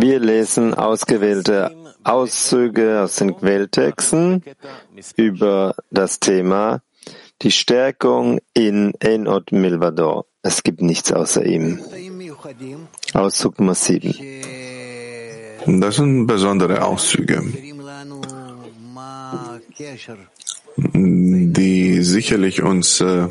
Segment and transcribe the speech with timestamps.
[0.00, 1.70] Wir lesen ausgewählte
[2.02, 4.42] Auszüge aus den Quelltexten
[5.16, 6.82] über das Thema
[7.42, 10.26] die Stärkung in Enot Milvador.
[10.42, 11.78] Es gibt nichts außer ihm.
[13.14, 14.14] Auszug Nummer 7.
[15.66, 17.44] Das sind besondere Auszüge,
[20.76, 23.28] die sicherlich uns äh,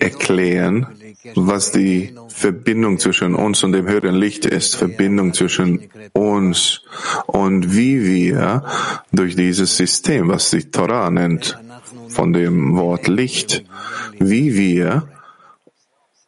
[0.00, 0.86] erklären,
[1.34, 6.82] was die Verbindung zwischen uns und dem höheren Licht ist, Verbindung zwischen uns
[7.26, 8.64] und wie wir
[9.12, 11.58] durch dieses System, was die Torah nennt,
[12.08, 13.64] von dem Wort Licht,
[14.18, 15.08] wie wir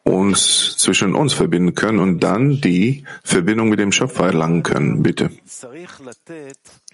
[0.03, 5.01] uns zwischen uns verbinden können und dann die Verbindung mit dem Schöpfer erlangen können.
[5.01, 5.31] Bitte.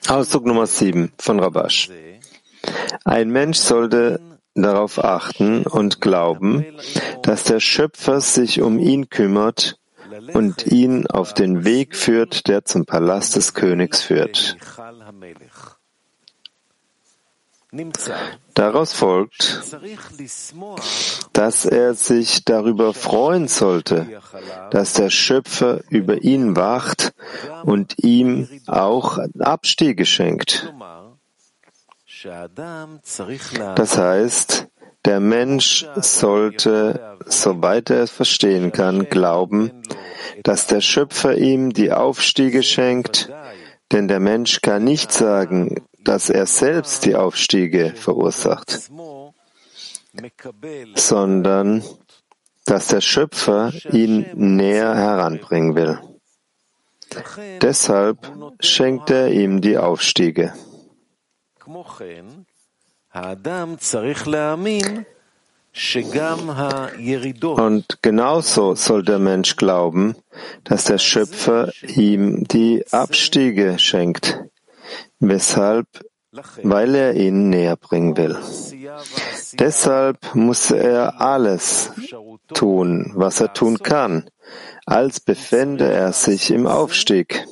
[0.07, 1.89] Ausdruck Nummer 7 von Rabash.
[3.05, 4.19] Ein Mensch sollte
[4.55, 6.65] darauf achten und glauben,
[7.23, 9.79] dass der Schöpfer sich um ihn kümmert
[10.33, 14.57] und ihn auf den Weg führt, der zum Palast des Königs führt.
[18.55, 19.63] Daraus folgt,
[21.33, 24.21] dass er sich darüber freuen sollte,
[24.71, 27.13] dass der Schöpfer über ihn wacht
[27.63, 30.73] und ihm auch Abstiege schenkt.
[33.75, 34.67] Das heißt,
[35.05, 39.71] der Mensch sollte, soweit er es verstehen kann, glauben,
[40.43, 43.31] dass der Schöpfer ihm die Aufstiege schenkt,
[43.91, 48.89] denn der Mensch kann nicht sagen, dass er selbst die Aufstiege verursacht,
[50.95, 51.83] sondern
[52.65, 55.99] dass der Schöpfer ihn näher heranbringen will.
[57.61, 60.53] Deshalb schenkt er ihm die Aufstiege.
[67.57, 70.15] Und genauso soll der Mensch glauben,
[70.63, 74.39] dass der Schöpfer ihm die Abstiege schenkt,
[75.19, 75.87] weshalb,
[76.63, 78.37] weil er ihn näher bringen will.
[79.53, 81.91] Deshalb muss er alles
[82.53, 84.29] tun, was er tun kann,
[84.85, 87.45] als befände er sich im Aufstieg.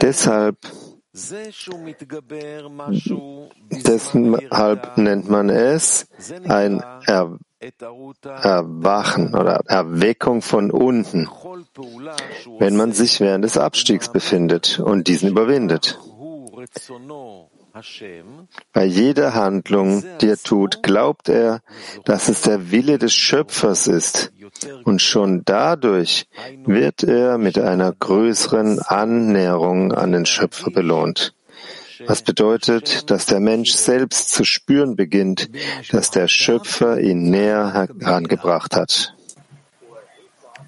[0.00, 0.56] Deshalb
[3.86, 6.06] Deshalb nennt man es
[6.48, 7.38] ein er
[8.22, 11.28] Erwachen oder Erweckung von unten,
[12.58, 15.98] wenn man sich während des Abstiegs befindet und diesen überwindet.
[18.72, 21.62] Bei jeder Handlung, die er tut, glaubt er,
[22.04, 24.32] dass es der Wille des Schöpfers ist.
[24.84, 26.26] Und schon dadurch
[26.64, 31.34] wird er mit einer größeren Annäherung an den Schöpfer belohnt.
[32.06, 35.50] Was bedeutet, dass der Mensch selbst zu spüren beginnt,
[35.90, 39.14] dass der Schöpfer ihn näher herangebracht hat.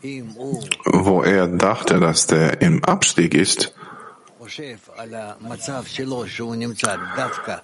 [0.03, 3.75] Wo er dachte, dass der im Abstieg ist,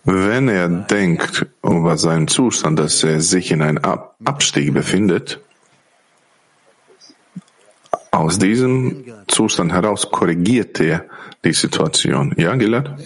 [0.05, 3.79] wenn er denkt über seinen Zustand, dass er sich in einem
[4.25, 5.41] Abstieg befindet,
[8.17, 11.07] aus diesem Zustand heraus korrigiert er
[11.45, 12.35] die Situation.
[12.37, 12.99] Ja, Gilad?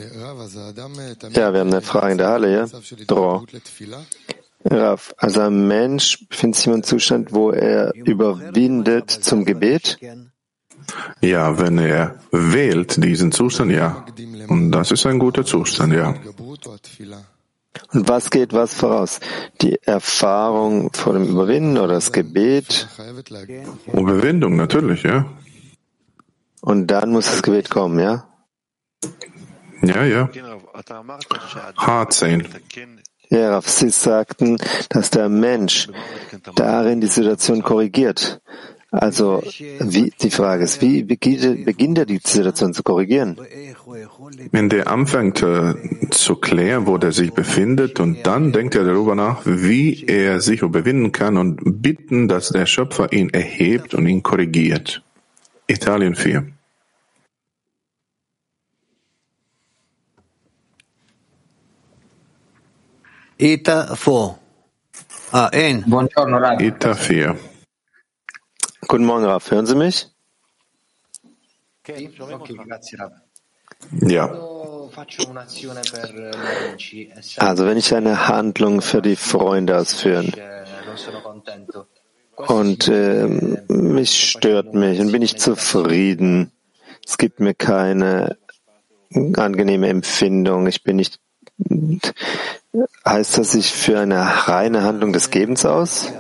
[1.33, 2.67] Ja, wir haben eine Frage in der Halle, ja?
[3.07, 3.45] Dror.
[4.65, 9.99] Raf, also ein Mensch befindet sich in einem Zustand, wo er überwindet zum Gebet?
[11.21, 14.05] Ja, wenn er wählt diesen Zustand, ja.
[14.49, 16.15] Und das ist ein guter Zustand, ja.
[17.93, 19.21] Und was geht was voraus?
[19.61, 22.89] Die Erfahrung vor dem Überwinden oder das Gebet?
[23.93, 25.27] Überwindung, natürlich, ja.
[26.61, 28.27] Und dann muss das Gebet kommen, ja?
[29.83, 30.29] Ja, ja.
[31.77, 32.47] H10.
[33.31, 34.59] Ja, Raff, Sie sagten,
[34.89, 35.89] dass der Mensch
[36.57, 38.41] darin die Situation korrigiert.
[38.93, 39.41] Also
[39.79, 43.39] wie, die Frage ist, wie beginnt, beginnt er die Situation zu korrigieren?
[44.51, 45.75] Wenn der anfängt äh,
[46.11, 50.63] zu klären, wo der sich befindet, und dann denkt er darüber nach, wie er sich
[50.63, 55.03] überwinden kann und bitten, dass der Schöpfer ihn erhebt und ihn korrigiert.
[55.69, 56.47] Italien 4.
[63.39, 64.39] Ita 4.
[65.33, 67.37] Ah, Ita 4.
[68.91, 69.53] Guten Morgen, Raf.
[69.53, 70.09] Hören Sie mich?
[74.01, 74.25] Ja.
[77.37, 80.33] Also wenn ich eine Handlung für die Freunde ausführen
[82.35, 83.29] und äh,
[83.69, 86.51] mich stört mich und bin ich zufrieden,
[87.07, 88.39] es gibt mir keine
[89.37, 91.21] angenehme Empfindung, ich bin nicht
[93.07, 96.13] heißt das sich für eine reine Handlung des Gebens aus?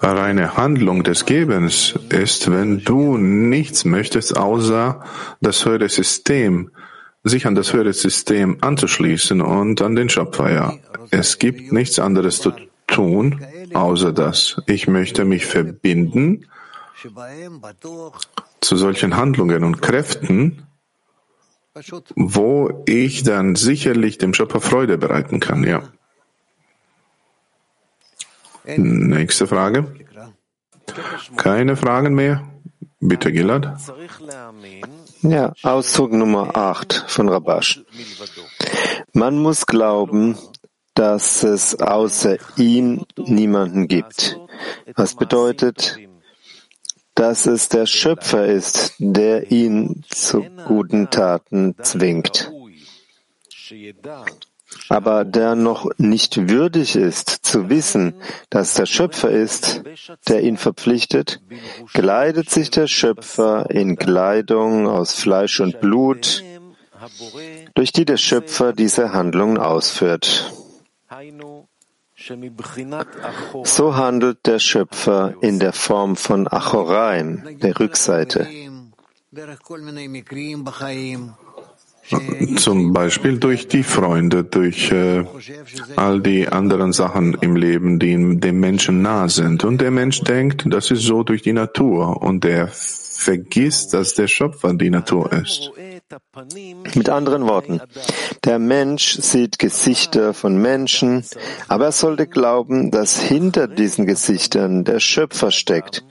[0.00, 5.02] Reine Handlung des Gebens ist, wenn du nichts möchtest, außer
[5.40, 6.70] das höhere System,
[7.24, 10.52] sich an das höhere System anzuschließen und an den Schöpfer.
[10.52, 10.74] Ja,
[11.10, 12.52] es gibt nichts anderes zu
[12.86, 13.44] tun,
[13.74, 14.60] außer das.
[14.66, 16.46] Ich möchte mich verbinden
[18.60, 20.66] zu solchen Handlungen und Kräften,
[22.14, 25.64] wo ich dann sicherlich dem Schöpfer Freude bereiten kann.
[25.64, 25.82] Ja.
[28.66, 29.94] Nächste Frage.
[31.36, 32.42] Keine Fragen mehr?
[33.00, 33.76] Bitte, Gilad.
[35.22, 37.84] Ja, Auszug Nummer 8 von Rabash.
[39.12, 40.36] Man muss glauben,
[40.94, 44.38] dass es außer ihm niemanden gibt.
[44.94, 45.98] Was bedeutet,
[47.14, 52.50] dass es der Schöpfer ist, der ihn zu guten Taten zwingt
[54.88, 58.14] aber der noch nicht würdig ist zu wissen,
[58.50, 59.82] dass der Schöpfer ist,
[60.28, 61.40] der ihn verpflichtet,
[61.92, 66.42] kleidet sich der Schöpfer in Kleidung aus Fleisch und Blut,
[67.74, 70.52] durch die der Schöpfer diese Handlungen ausführt.
[73.64, 78.48] So handelt der Schöpfer in der Form von Achoraim, der Rückseite.
[82.56, 85.24] Zum Beispiel durch die Freunde, durch äh,
[85.96, 89.64] all die anderen Sachen im Leben, die dem Menschen nah sind.
[89.64, 92.22] Und der Mensch denkt, das ist so durch die Natur.
[92.22, 95.72] Und er vergisst, dass der Schöpfer die Natur ist.
[96.94, 97.80] Mit anderen Worten,
[98.44, 101.24] der Mensch sieht Gesichter von Menschen,
[101.66, 106.04] aber er sollte glauben, dass hinter diesen Gesichtern der Schöpfer steckt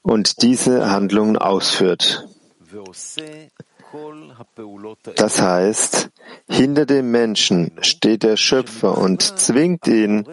[0.00, 2.26] und diese Handlungen ausführt.
[5.16, 6.10] Das heißt,
[6.48, 10.26] hinter dem Menschen steht der Schöpfer und zwingt ihn,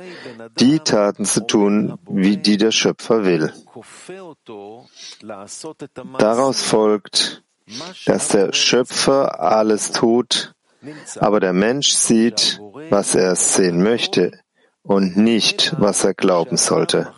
[0.60, 3.54] die Taten zu tun, wie die der Schöpfer will.
[6.18, 7.44] Daraus folgt,
[8.06, 10.54] dass der Schöpfer alles tut,
[11.20, 12.60] aber der Mensch sieht,
[12.90, 14.32] was er sehen möchte
[14.84, 17.12] und nicht, was er glauben sollte.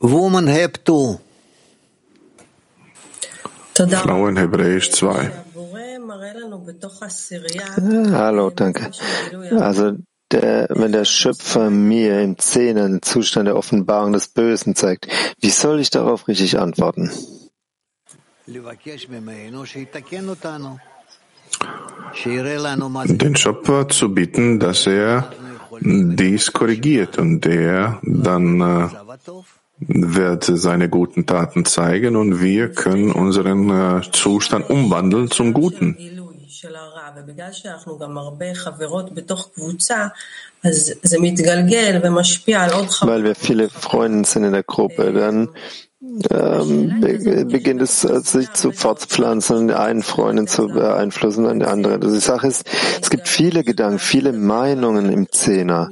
[0.00, 1.20] Woman have to.
[3.74, 5.30] Frauen Hebräisch 2.
[8.12, 8.90] Hallo, danke.
[9.52, 9.92] Also
[10.30, 15.06] der, wenn der Schöpfer mir im Zehner den Zustand der Offenbarung des Bösen zeigt,
[15.40, 17.10] wie soll ich darauf richtig antworten?
[23.18, 25.30] Den Schöpfer zu bitten, dass er
[25.84, 28.88] dies korrigiert und der dann äh,
[29.78, 35.96] wird seine guten Taten zeigen und wir können unseren äh, Zustand umwandeln zum Guten.
[43.08, 45.48] Weil wir viele Freunde sind in der Gruppe, dann
[46.30, 47.00] ähm,
[47.48, 51.94] beginnt es äh, sich zu fortzupflanzen einen Freundin zu beeinflussen und die andere.
[51.94, 52.64] Also die Sache ist,
[53.00, 55.88] es gibt viele Gedanken, viele Meinungen im Zehner.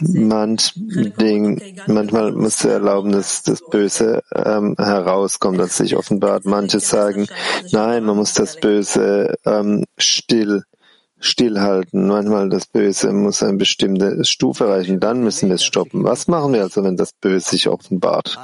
[0.00, 6.44] Manch Ding, manchmal muss er erlauben, dass das Böse ähm, herauskommt, dass sich offenbart.
[6.44, 7.26] Manche sagen,
[7.72, 10.62] nein, man muss das Böse ähm, still
[11.20, 12.06] stillhalten.
[12.06, 16.04] Manchmal das Böse muss eine bestimmte Stufe erreichen, dann müssen wir es stoppen.
[16.04, 18.38] Was machen wir also, wenn das Böse sich offenbart?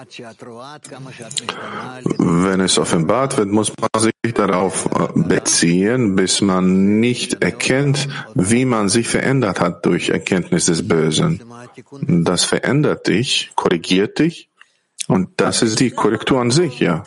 [2.18, 8.64] Wenn es offenbart wird, muss man sich darauf äh, beziehen, bis man nicht erkennt, wie
[8.64, 11.42] man sich verändert hat durch Erkenntnis des Bösen.
[12.00, 14.48] Das verändert dich, korrigiert dich
[15.08, 17.04] und das ist die Korrektur an sich, ja.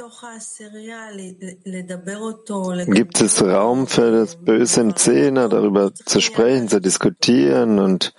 [2.88, 8.13] Gibt es Raum für das Böse im Zehner, darüber zu sprechen, zu diskutieren und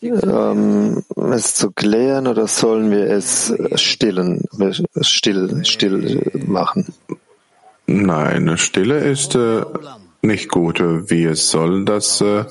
[0.00, 4.48] ähm, es zu klären oder sollen wir es stillen,
[5.02, 6.94] still, still machen?
[7.86, 9.64] Nein, Stille ist äh,
[10.22, 12.44] nicht gut, wie es soll das äh,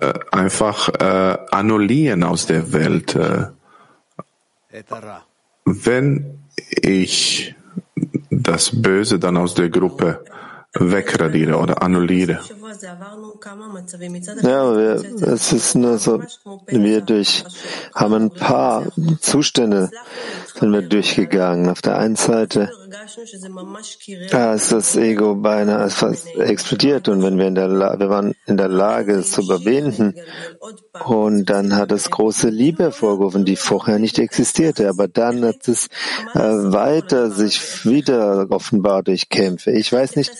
[0.00, 3.14] äh, einfach äh, annullieren aus der Welt.
[3.16, 3.48] Äh,
[5.66, 6.38] wenn
[6.70, 7.54] ich
[8.30, 10.24] das Böse dann aus der Gruppe
[10.72, 12.40] wegradiere oder annulliere.
[14.42, 16.22] Ja, wir, es ist nur so,
[16.66, 17.44] wir durch
[17.94, 18.86] haben ein paar
[19.20, 19.90] Zustände
[20.54, 21.70] sind wir durchgegangen.
[21.70, 22.70] Auf der einen Seite
[24.30, 27.08] da ist das Ego beinahe fast explodiert.
[27.08, 30.14] Und wenn wir in der La wir waren in der Lage, es zu überwinden
[31.04, 35.88] und dann hat es große Liebe hervorgerufen, die vorher nicht existierte, aber dann hat es
[36.34, 39.72] äh, weiter sich wieder offenbart durch Kämpfe.
[39.72, 40.32] Ich weiß nicht,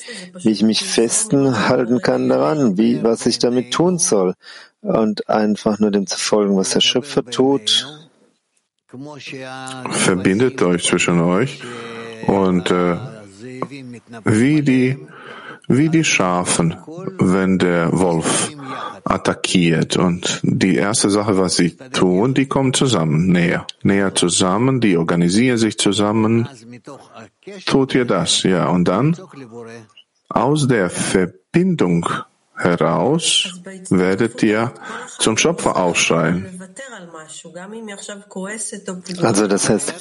[0.42, 1.54] wie ich mich festen
[2.02, 4.34] kann daran, wie, was ich damit tun soll.
[4.82, 7.86] Und einfach nur dem zu folgen, was der Schöpfer tut.
[9.90, 11.60] Verbindet euch zwischen euch
[12.26, 12.96] und äh,
[14.24, 14.98] wie die
[15.68, 16.76] wie die Schafen,
[17.18, 18.50] wenn der Wolf
[19.04, 19.96] attackiert.
[19.96, 25.58] Und die erste Sache, was sie tun, die kommen zusammen, näher, näher zusammen, die organisieren
[25.58, 26.48] sich zusammen.
[27.66, 28.68] Tut ihr das, ja.
[28.68, 29.16] Und dann
[30.28, 32.06] aus der Verbindung
[32.56, 33.60] heraus
[33.90, 34.72] werdet ihr
[35.18, 36.60] zum Schöpfer ausschreien.
[39.22, 39.94] Also das heißt,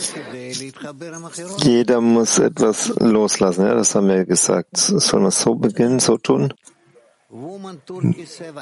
[1.57, 3.65] jeder muss etwas loslassen.
[3.65, 4.77] Ja, das haben wir gesagt.
[4.77, 6.53] Sollen wir so beginnen, so tun?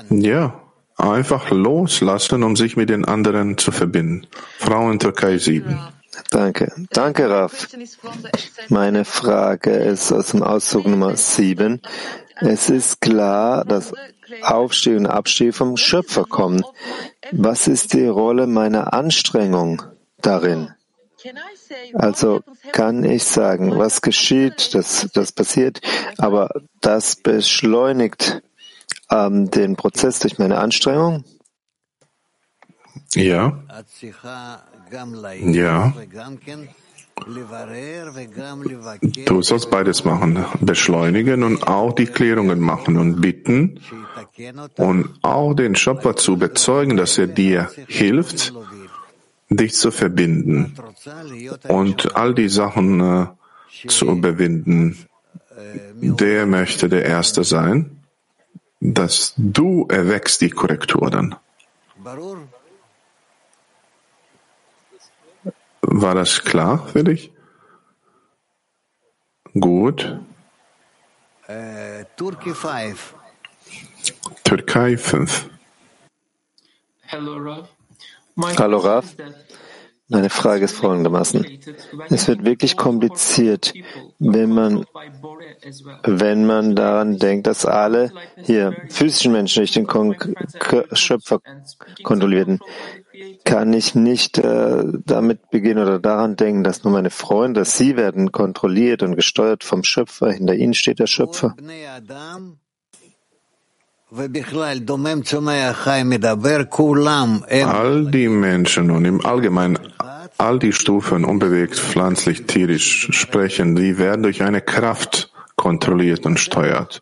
[0.10, 0.62] Ja,
[0.98, 4.28] einfach loslassen, um sich mit den anderen zu verbinden.
[4.58, 5.80] Frauen Türkei 7.
[6.30, 6.72] Danke.
[6.92, 7.68] Danke, Raf.
[8.70, 11.82] Meine Frage ist aus dem Auszug Nummer 7.
[12.38, 13.94] Es ist klar, dass
[14.42, 16.64] Aufstieg und Abstieg vom Schöpfer kommen.
[17.32, 19.84] Was ist die Rolle meiner Anstrengung
[20.22, 20.70] darin?
[21.94, 25.82] Also kann ich sagen, was geschieht, das, das passiert,
[26.18, 26.50] aber
[26.82, 28.42] das beschleunigt
[29.10, 31.24] ähm, den Prozess durch meine Anstrengung?
[33.16, 33.64] Ja.
[35.54, 35.94] Ja.
[39.26, 43.80] Du sollst beides machen, beschleunigen und auch die Klärungen machen und bitten
[44.78, 48.54] und auch den Schöpfer zu bezeugen, dass er dir hilft,
[49.50, 50.74] dich zu verbinden
[51.68, 53.28] und all die Sachen äh,
[53.88, 54.98] zu überwinden.
[56.02, 58.04] Der möchte der Erste sein,
[58.80, 61.36] dass du erwächst die Korrektur dann.
[65.96, 67.32] War das klar für dich?
[69.54, 70.20] Gut.
[71.46, 73.14] Äh, Türkei 5.
[74.44, 75.50] Türkei 5.
[78.58, 79.16] Hallo Raf.
[80.14, 81.46] Meine Frage ist folgendermaßen.
[82.10, 83.74] Es wird wirklich kompliziert,
[84.20, 84.86] wenn man,
[86.04, 90.16] wenn man daran denkt, dass alle hier physischen Menschen durch den Kon
[90.94, 91.40] Schöpfer
[92.04, 92.60] kontrolliert werden.
[93.44, 98.32] Kann ich nicht äh, damit beginnen oder daran denken, dass nur meine Freunde, sie werden
[98.32, 101.56] kontrolliert und gesteuert vom Schöpfer, hinter ihnen steht der Schöpfer?
[107.66, 109.80] All die Menschen und im Allgemeinen
[110.38, 117.02] all die Stufen, unbewegt, pflanzlich, tierisch, sprechen, die werden durch eine Kraft kontrolliert und steuert,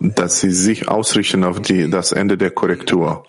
[0.00, 3.24] dass sie sich ausrichten auf die, das Ende der Korrektur.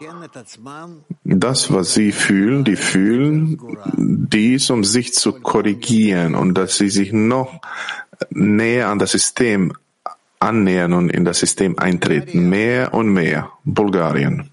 [1.24, 3.58] Das, was sie fühlen, die fühlen
[3.96, 7.62] dies, um sich zu korrigieren und dass sie sich noch
[8.32, 9.72] näher an das System
[10.40, 13.52] annähern und in das System eintreten, mehr und mehr.
[13.64, 14.52] Bulgarien.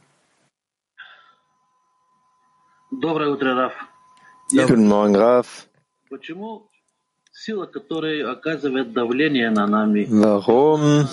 [4.51, 5.69] Guten Morgen, Raf.
[10.11, 11.09] Warum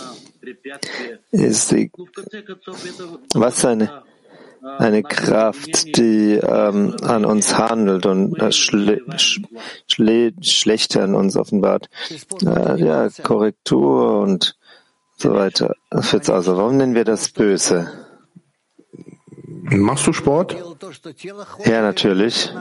[1.32, 1.92] ist die,
[3.34, 4.04] was eine,
[4.62, 9.02] eine Kraft, die ähm, an uns handelt und äh, schle,
[9.88, 11.90] schle, schlechter an uns offenbart?
[12.46, 14.56] Äh, ja, Korrektur und
[15.22, 15.76] so weiter.
[15.90, 17.92] Also, warum nennen wir das böse?
[19.64, 20.58] Machst du Sport?
[21.66, 22.52] Ja, natürlich.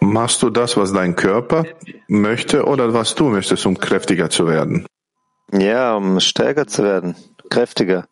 [0.00, 1.64] Machst du das, was dein Körper
[2.08, 4.86] möchte oder was du möchtest, um kräftiger zu werden?
[5.52, 7.14] Ja, um stärker zu werden,
[7.50, 8.06] kräftiger.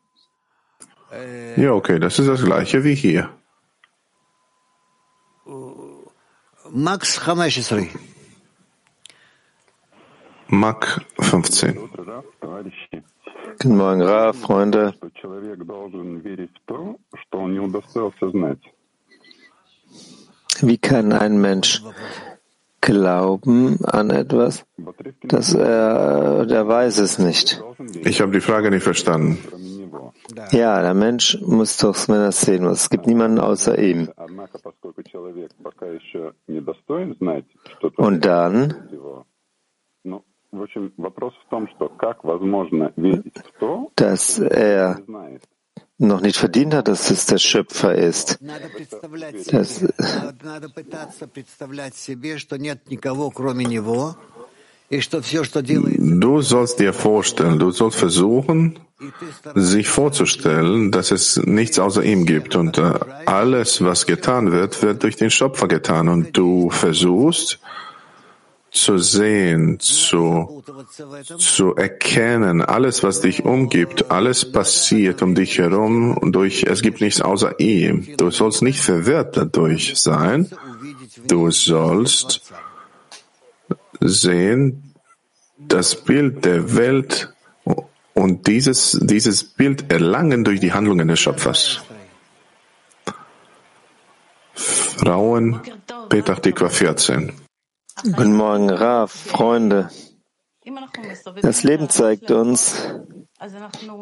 [1.56, 3.30] Ja, okay, das ist das gleiche wie hier.
[6.70, 7.88] Max 15.
[10.48, 11.78] Mac 15.
[13.58, 14.94] Guten Morgen, Ra, Freunde.
[20.60, 21.82] Wie kann ein Mensch
[22.80, 24.64] glauben an etwas,
[25.22, 27.62] dass er, der weiß es nicht?
[28.04, 29.38] Ich habe die Frage nicht verstanden.
[30.52, 34.08] Ja, der Mensch muss doch zumindest sehen, es gibt niemanden außer ihm.
[37.96, 38.74] Und dann
[43.96, 45.00] dass er
[45.98, 48.38] noch nicht verdient hat, dass es der Schöpfer ist.
[49.50, 49.84] Das,
[56.20, 58.78] Du sollst dir vorstellen, du sollst versuchen,
[59.54, 62.54] sich vorzustellen, dass es nichts außer ihm gibt.
[62.56, 62.92] Und äh,
[63.26, 66.08] alles, was getan wird, wird durch den Schöpfer getan.
[66.08, 67.58] Und du versuchst
[68.76, 70.62] zu sehen, zu,
[71.38, 77.20] zu erkennen, alles, was dich umgibt, alles passiert um dich herum durch, es gibt nichts
[77.20, 78.06] außer ihm.
[78.16, 80.50] Du sollst nicht verwirrt dadurch sein.
[81.26, 82.42] Du sollst
[84.00, 84.94] sehen
[85.58, 87.32] das Bild der Welt
[88.14, 91.80] und dieses, dieses Bild erlangen durch die Handlungen des Schöpfers.
[94.54, 95.60] Frauen,
[96.08, 97.45] Petach Tikva 14.
[98.02, 99.88] Guten Morgen, Raf, Freunde.
[101.40, 102.94] Das Leben zeigt uns,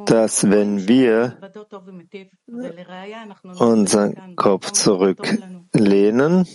[0.07, 1.39] dass wenn wir
[3.59, 6.49] unseren Kopf zurücklehnen,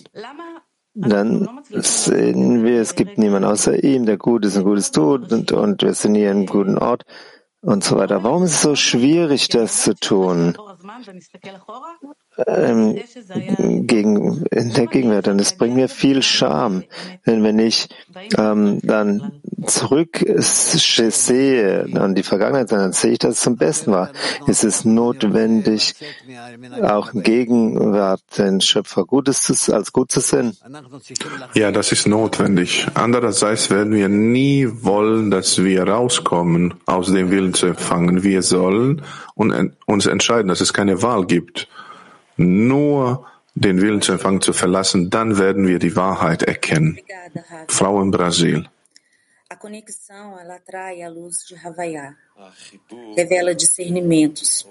[0.93, 5.81] dann sehen wir, es gibt niemand außer ihm, der Gutes und Gutes tut und, und
[5.81, 7.05] wir sind hier im guten Ort
[7.61, 8.23] und so weiter.
[8.23, 10.57] Warum ist es so schwierig, das zu tun?
[12.47, 12.99] Ähm,
[13.87, 15.27] gegen, in der Gegenwart.
[15.27, 16.83] Und es bringt mir viel Scham,
[17.25, 17.89] denn wenn ich
[18.37, 24.11] ähm, dann zurück sehe an die Vergangenheit, dann sehe ich, dass es zum Besten war.
[24.47, 25.95] Es ist notwendig,
[26.81, 30.55] auch Gegenwart den Schöpfer Gutes als gut zu sehen.
[31.53, 32.87] Ja, das ist notwendig.
[32.93, 38.23] Andererseits werden wir nie wollen, dass wir rauskommen aus dem Willen zu empfangen.
[38.23, 39.01] Wir sollen
[39.35, 41.67] uns entscheiden, dass es keine Wahl gibt
[42.39, 46.97] nur den Willen zu empfangen zu verlassen, dann werden wir die Wahrheit erkennen.
[47.67, 48.67] Frau in Brasil.
[49.51, 52.13] A conexão, ela atrai a luz de Havaiá,
[53.17, 54.65] revela discernimentos.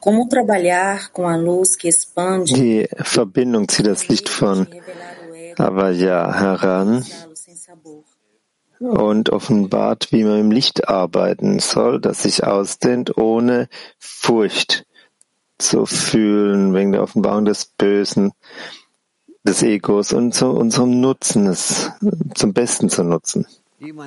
[0.00, 2.52] Como trabalhar com a luz que expande?
[2.52, 4.68] Die Verbindung zieht das Licht von
[5.58, 7.04] Havaya heran
[8.78, 14.85] und offenbart, wie man im Licht arbeiten soll, das sich ausdehnt ohne Furcht
[15.58, 18.32] zu fühlen wegen der Offenbarung des Bösen,
[19.44, 21.90] des Egos und zu unserem Nutzen, es
[22.34, 23.46] zum Besten zu nutzen.
[23.78, 24.02] Wenn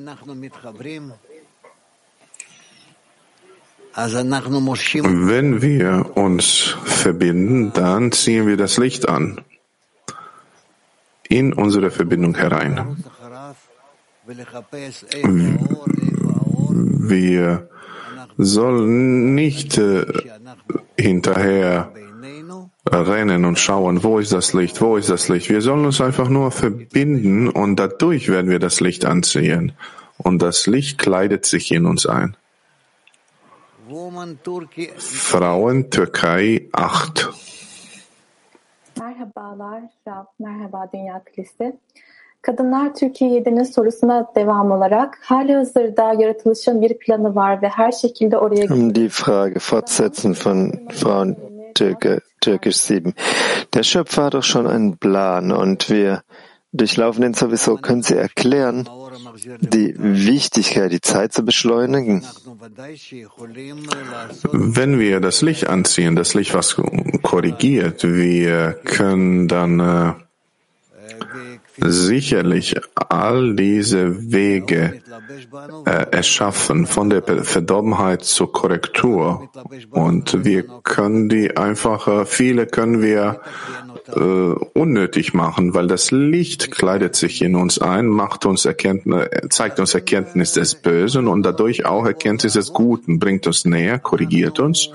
[5.62, 9.42] wir uns verbinden, dann ziehen wir das Licht an
[11.28, 12.98] in unsere Verbindung herein.
[17.12, 17.70] Wir
[18.38, 20.06] sollen nicht äh,
[21.02, 21.92] hinterher
[22.92, 25.50] rennen und schauen, wo ist das Licht, wo ist das Licht.
[25.50, 29.74] Wir sollen uns einfach nur verbinden und dadurch werden wir das Licht anziehen.
[30.18, 32.36] Und das Licht kleidet sich in uns ein.
[34.98, 37.30] Frauen Türkei 8.
[39.00, 41.74] Merhabalar, Rab, merhaba Dünya Kilisi.
[42.42, 48.38] Kadınlar Türkiye 7'nin sorusuna devam olarak hali hazırda yaratılışın bir planı var ve her şekilde
[48.38, 51.36] oraya Um die Frage fortsetzen von Frauen
[51.76, 53.14] Türke, Türkisch 7.
[53.74, 56.22] Der Schöpfer hat doch schon einen Plan und wir
[56.74, 57.78] durchlaufen den sowieso.
[57.78, 58.88] Können Sie erklären,
[59.62, 62.24] die Wichtigkeit, die Zeit zu beschleunigen?
[64.52, 66.76] Wenn wir das Licht anziehen, das Licht, was
[67.24, 70.14] korrigiert, wir können dann äh,
[71.82, 75.02] sicherlich all diese Wege
[75.86, 79.50] äh, erschaffen, von der Verdorbenheit zur Korrektur.
[79.92, 83.42] Und wir können die einfach, äh, viele können wir
[84.08, 89.80] äh, unnötig machen, weil das Licht kleidet sich in uns ein, macht uns Erkenntnis, zeigt
[89.80, 94.90] uns Erkenntnis des Bösen und dadurch auch Erkenntnis des Guten, bringt uns näher, korrigiert uns.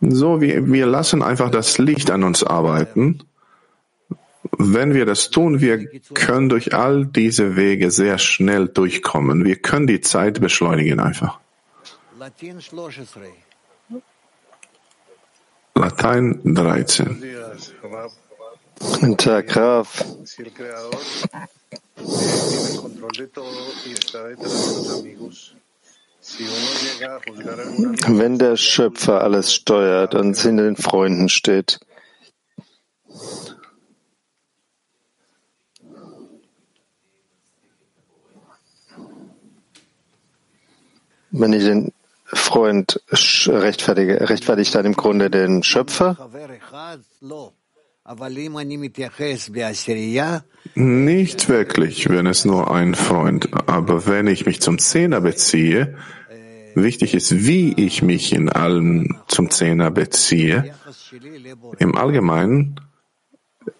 [0.00, 3.20] So, wir, wir lassen einfach das Licht an uns arbeiten
[4.58, 9.44] wenn wir das tun, wir können durch all diese Wege sehr schnell durchkommen.
[9.44, 11.38] Wir können die Zeit beschleunigen einfach.
[15.74, 17.22] Latein 13.
[18.78, 20.04] Guten Tag, Graf.
[28.08, 31.78] Wenn der Schöpfer alles steuert und hinter den Freunden steht,
[41.38, 41.92] Wenn ich den
[42.24, 46.16] Freund rechtfertige, rechtfertigt dann im Grunde den Schöpfer?
[50.74, 53.48] Nicht wirklich, wenn es nur ein Freund.
[53.68, 55.96] Aber wenn ich mich zum Zehner beziehe,
[56.76, 60.74] Wichtig ist, wie ich mich in allem zum Zehner beziehe.
[61.78, 62.78] Im Allgemeinen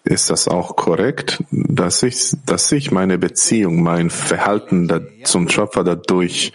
[0.03, 4.89] ist das auch korrekt, dass ich, dass ich meine Beziehung, mein Verhalten
[5.23, 6.53] zum Schöpfer dadurch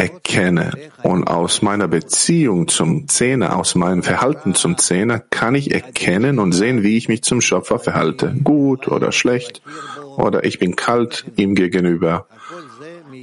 [0.00, 0.72] erkenne.
[1.02, 6.52] Und aus meiner Beziehung zum Zehner, aus meinem Verhalten zum Zehner, kann ich erkennen und
[6.52, 8.34] sehen, wie ich mich zum Schöpfer verhalte.
[8.42, 9.62] Gut oder schlecht.
[10.16, 12.26] Oder ich bin kalt ihm gegenüber.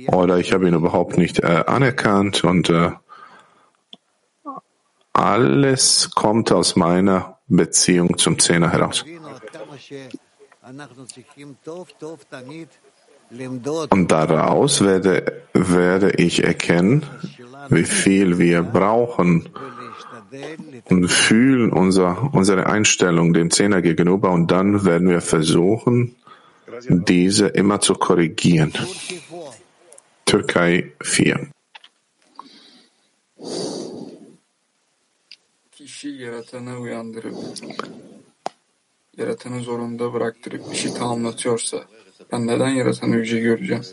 [0.08, 2.44] Oder ich habe ihn überhaupt nicht äh, anerkannt.
[2.44, 2.92] Und äh,
[5.14, 9.04] alles kommt aus meiner Beziehung zum Zehner heraus.
[13.30, 17.06] Und daraus werde, werde ich erkennen,
[17.70, 19.50] wie viel wir brauchen
[20.86, 26.16] und fühlen unser, unsere Einstellung dem Zehner gegenüber und dann werden wir versuchen,
[26.90, 28.74] diese immer zu korrigieren.
[30.26, 31.48] Türkei 4.
[35.72, 37.36] Kişi yaratanı uyandırıp
[39.18, 41.84] yaratanı zorunda bıraktırıp işi tamamlatıyorsa
[42.32, 43.84] ben neden yaratanı yüce göreceğim?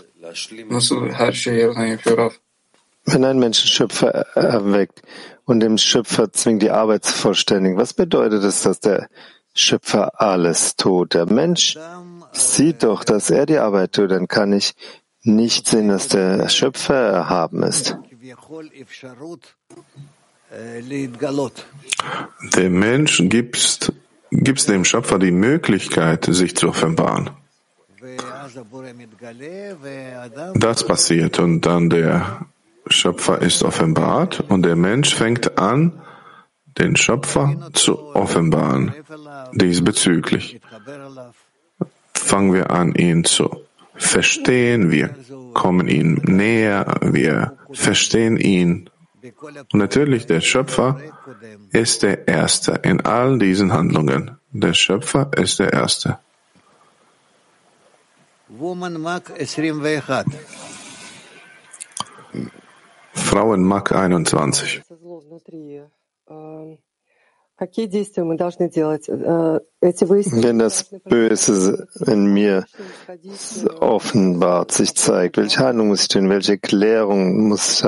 [0.71, 2.31] Nasıl her şeyi yaratan yapıyor Rab?
[3.07, 5.03] Wenn ein Mensch den Schöpfer erweckt
[5.47, 9.09] und dem Schöpfer zwingt, die Arbeit zu vollständigen, was bedeutet es, dass der
[9.55, 11.13] Schöpfer alles tut?
[11.13, 11.77] Der Mensch
[12.33, 14.75] sieht doch, dass er die Arbeit tut, dann kann ich
[15.23, 17.97] nicht sehen, dass der Schöpfer erhaben ist.
[22.57, 23.93] Der Mensch gibt,
[24.31, 27.31] gibt dem Schöpfer die Möglichkeit, sich zu offenbaren.
[30.55, 32.47] Das passiert und dann der
[32.87, 36.01] Schöpfer ist offenbart und der Mensch fängt an,
[36.79, 38.93] den Schöpfer zu offenbaren.
[39.53, 40.61] Diesbezüglich
[42.13, 43.65] fangen wir an, ihn zu
[43.97, 45.15] verstehen, wir
[45.53, 48.91] kommen ihm näher, wir verstehen ihn.
[49.73, 51.01] Und natürlich, der Schöpfer
[51.73, 54.33] ist der Erste in all diesen Handlungen.
[54.53, 56.19] Der Schöpfer ist der Erste.
[63.13, 64.83] Frauen Mark 21.
[70.43, 72.65] Wenn das Böse in mir
[73.81, 77.85] offenbart sich zeigt, welche Handlung muss ich tun, welche Klärung muss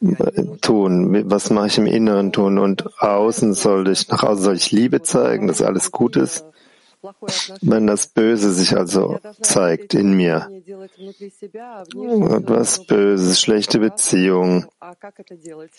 [0.00, 4.56] ich tun, was mache ich im Inneren tun und außen soll ich, nach außen soll
[4.56, 6.44] ich Liebe zeigen, dass alles gut ist?
[7.62, 10.48] Wenn das Böse sich also zeigt in mir,
[12.30, 14.66] etwas Böses, schlechte Beziehungen,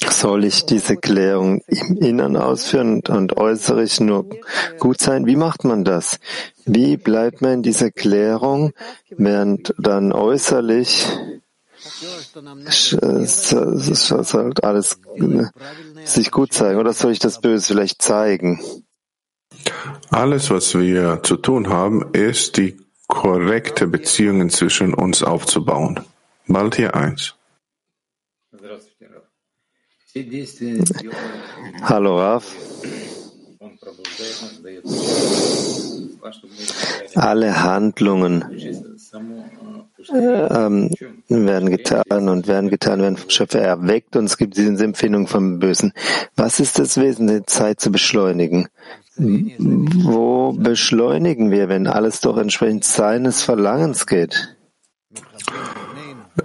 [0.09, 4.25] soll ich diese Klärung im Innern ausführen und äußerlich nur
[4.79, 5.25] gut sein?
[5.25, 6.19] Wie macht man das?
[6.65, 8.73] Wie bleibt man in dieser Klärung,
[9.09, 11.07] während dann äußerlich
[13.15, 14.99] soll alles
[16.05, 16.79] sich gut zeigen?
[16.79, 18.59] Oder soll ich das Böse vielleicht zeigen?
[20.09, 25.99] Alles, was wir zu tun haben, ist, die korrekte Beziehungen zwischen uns aufzubauen.
[26.47, 27.35] Bald hier eins.
[31.81, 32.55] Hallo Raf.
[37.15, 38.45] Alle Handlungen
[40.09, 40.89] ähm,
[41.27, 45.59] werden getan und werden getan, werden vom Schöpfer erweckt und es gibt diese Empfindung vom
[45.59, 45.93] Bösen.
[46.35, 48.67] Was ist das Wesen, die Zeit zu beschleunigen?
[49.15, 54.55] Wo beschleunigen wir, wenn alles doch entsprechend seines Verlangens geht?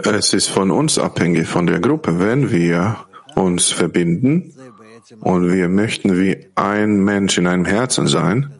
[0.05, 2.19] Es ist von uns abhängig, von der Gruppe.
[2.19, 2.97] Wenn wir
[3.35, 4.53] uns verbinden
[5.21, 8.53] und wir möchten wie ein Mensch in einem Herzen sein,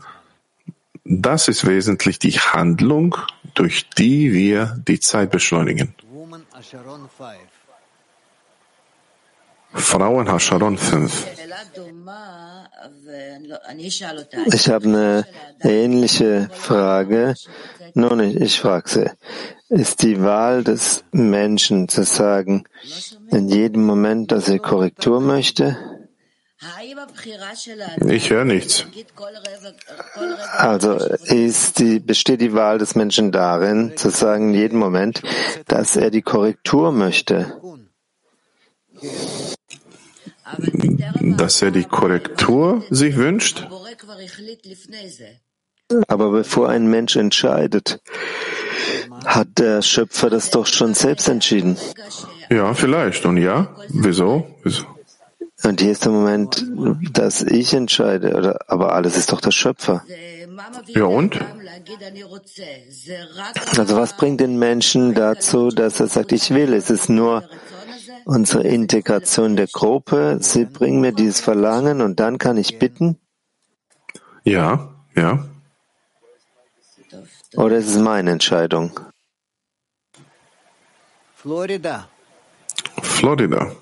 [1.05, 3.17] das ist wesentlich die Handlung,
[3.55, 5.95] durch die wir die Zeit beschleunigen.
[9.79, 11.27] Frauen Hasharon 5.
[14.47, 15.27] Ich habe eine
[15.63, 17.35] ähnliche Frage.
[17.95, 19.11] Nun, ich, ich frage sie.
[19.69, 22.65] Ist die Wahl des Menschen zu sagen,
[23.31, 25.77] in jedem Moment, dass er Korrektur möchte?
[28.07, 28.85] Ich höre nichts.
[30.57, 35.23] Also ist die, besteht die Wahl des Menschen darin, zu sagen in jedem Moment,
[35.69, 37.61] dass er die Korrektur möchte?
[41.37, 43.67] Dass er die Korrektur sich wünscht?
[46.07, 48.01] Aber bevor ein Mensch entscheidet,
[49.25, 51.77] hat der Schöpfer das doch schon selbst entschieden.
[52.51, 53.25] Ja, vielleicht.
[53.27, 54.47] Und ja, wieso?
[54.63, 54.85] wieso?
[55.65, 56.65] Und hier ist der Moment,
[57.13, 60.05] dass ich entscheide, oder, aber alles ist doch der Schöpfer.
[60.89, 61.39] Ja und?
[63.77, 66.73] Also was bringt den Menschen dazu, dass er sagt, ich will?
[66.75, 67.49] Es ist nur
[68.25, 70.39] unsere Integration der Gruppe.
[70.41, 73.19] Sie bringen mir dieses Verlangen und dann kann ich bitten?
[74.45, 75.45] Ja, ja.
[77.57, 78.99] Oder ist es meine Entscheidung?
[81.35, 82.09] Florida.
[83.03, 83.73] Florida.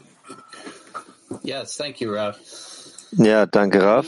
[1.42, 2.36] Yes, thank you, Raf.
[3.12, 4.06] Ja, danke, Raf.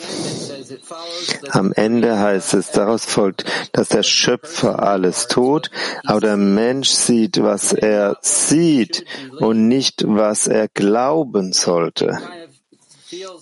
[1.51, 5.71] Am Ende heißt es, daraus folgt, dass der Schöpfer alles tut,
[6.05, 9.05] aber der Mensch sieht, was er sieht
[9.39, 12.19] und nicht, was er glauben sollte.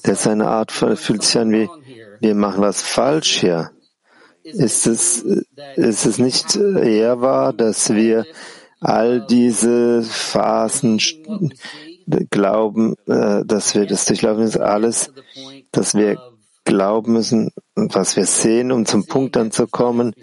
[0.02, 1.68] Das ist eine Art, fühlt sich an wie,
[2.20, 3.70] wir machen was falsch hier.
[4.44, 5.24] Ist es,
[5.74, 8.26] ist es nicht eher wahr, dass wir
[8.80, 11.00] all diese Phasen
[12.29, 15.11] glauben, äh, dass wir das durchlaufen ist, alles,
[15.71, 16.17] dass wir
[16.63, 20.13] glauben müssen, was wir sehen, um zum Punkt dann zu kommen,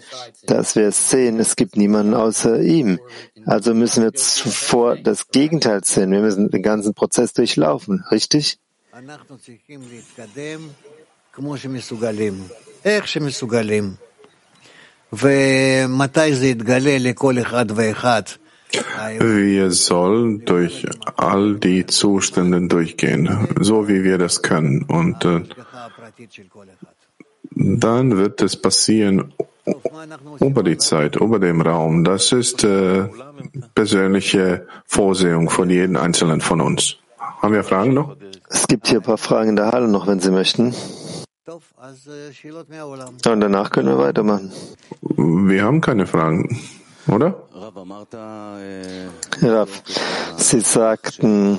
[0.45, 2.99] dass wir es sehen, es gibt niemanden außer ihm.
[3.45, 6.11] Also müssen wir zuvor das Gegenteil sehen.
[6.11, 8.59] Wir müssen den ganzen Prozess durchlaufen, richtig?
[8.93, 10.59] אנחנו צריכים להתקדם
[11.33, 12.33] כמו שמסוגלים,
[12.85, 13.07] איך
[19.18, 24.82] wir sollen durch all die Zustände durchgehen, so wie wir das können.
[24.84, 25.42] Und äh,
[27.54, 29.32] dann wird es passieren
[30.40, 32.04] über die Zeit, über den Raum.
[32.04, 33.08] Das ist äh,
[33.74, 36.96] persönliche Vorsehung von jedem Einzelnen von uns.
[37.18, 38.16] Haben wir Fragen noch?
[38.48, 40.74] Es gibt hier ein paar Fragen in der Halle noch, wenn Sie möchten.
[41.46, 44.52] Und danach können wir weitermachen.
[45.00, 46.58] Wir haben keine Fragen.
[47.06, 47.34] Oder?
[49.40, 49.82] Äh, Rav,
[50.36, 51.58] Sie sagten,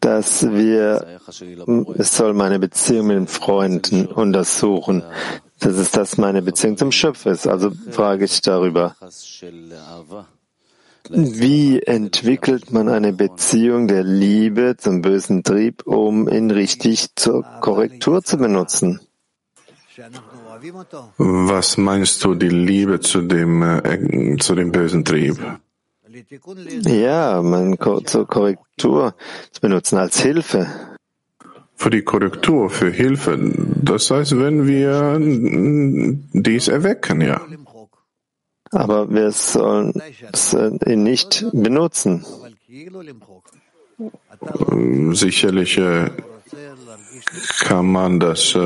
[0.00, 1.20] dass wir,
[1.96, 5.02] es soll meine Beziehung mit den Freunden untersuchen.
[5.60, 7.46] Das ist das meine Beziehung zum Schöpfer ist.
[7.46, 8.96] Also frage ich darüber.
[11.10, 18.22] Wie entwickelt man eine Beziehung der Liebe zum bösen Trieb, um ihn richtig zur Korrektur
[18.22, 19.00] zu benutzen?
[21.18, 25.38] Was meinst du, die Liebe zu dem, äh, äh zu dem bösen Trieb?
[26.82, 29.14] Ja, man zur Korrektur
[29.50, 30.66] zu benutzen als Hilfe.
[31.76, 33.36] Für die Korrektur, für Hilfe.
[33.82, 35.18] Das heißt, wenn wir
[36.32, 37.40] dies erwecken, ja.
[38.70, 39.92] Aber wir sollen
[40.32, 42.24] es äh, nicht benutzen.
[45.12, 46.10] Sicherlich äh,
[47.60, 48.56] kann man das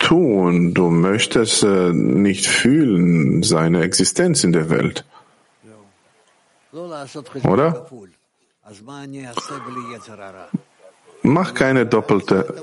[0.00, 0.74] tun.
[0.74, 5.04] Du möchtest äh, nicht fühlen seine Existenz in der Welt.
[7.44, 7.86] Oder?
[11.22, 12.54] Mach keine doppelte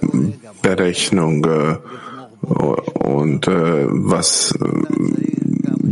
[0.61, 1.77] Berechnung äh,
[2.41, 4.57] und äh, was äh,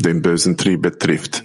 [0.05, 1.43] den bösen Trieb betrifft.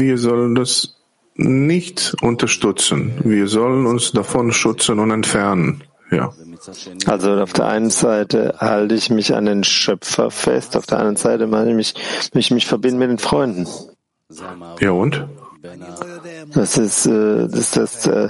[0.00, 0.96] Wir sollen das
[1.34, 3.12] nicht unterstützen.
[3.24, 5.82] Wir sollen uns davon schützen und entfernen.
[6.10, 6.32] Ja.
[7.06, 11.16] Also auf der einen Seite halte ich mich an den Schöpfer fest, auf der anderen
[11.16, 11.94] Seite mache ich mich,
[12.32, 13.66] mich, mich verbinden mit den Freunden.
[14.80, 15.28] Ja und?
[16.54, 18.28] Das ist, äh, das, das, äh,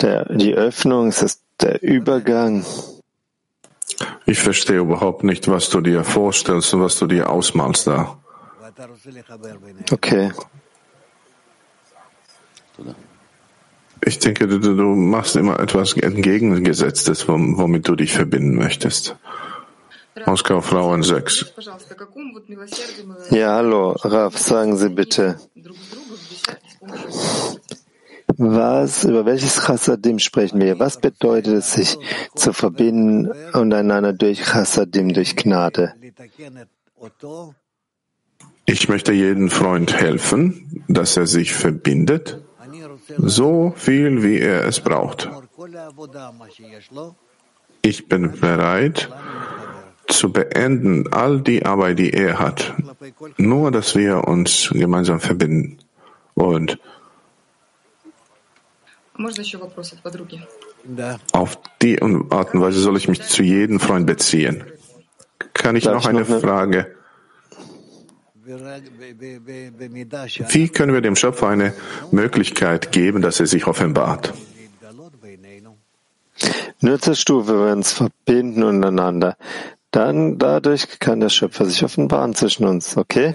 [0.00, 2.64] der, die Öffnung, das ist der Übergang.
[4.26, 8.18] Ich verstehe überhaupt nicht, was du dir vorstellst und was du dir ausmalst da.
[9.90, 10.30] Okay.
[14.04, 19.16] Ich denke, du, du machst immer etwas Entgegengesetztes, womit du dich verbinden möchtest.
[20.26, 21.54] Moskau Frauen 6.
[23.30, 25.38] Ja, hallo, Raf, sagen Sie bitte.
[28.36, 30.78] Was, über welches Chassadim sprechen wir?
[30.78, 31.98] Was bedeutet es, sich
[32.34, 35.94] zu verbinden untereinander durch Chassadim, durch Gnade?
[38.66, 42.40] Ich möchte jedem Freund helfen, dass er sich verbindet
[43.18, 45.28] so viel, wie er es braucht.
[47.82, 49.08] Ich bin bereit
[50.06, 52.74] zu beenden all die Arbeit, die er hat,
[53.36, 55.78] nur dass wir uns gemeinsam verbinden.
[56.34, 56.78] Und
[61.32, 64.64] auf die Art und Weise soll ich mich zu jedem Freund beziehen.
[65.52, 66.96] Kann ich noch eine Frage?
[70.48, 71.74] Wie können wir dem Schöpfer eine
[72.10, 74.32] Möglichkeit geben, dass er sich offenbart?
[76.80, 79.36] Nur zur Stufe, wenn wir uns verbinden untereinander,
[79.90, 83.34] dann dadurch kann der Schöpfer sich offenbaren zwischen uns, okay?